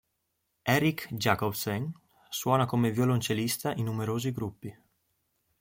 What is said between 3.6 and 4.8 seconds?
in numerosi gruppi.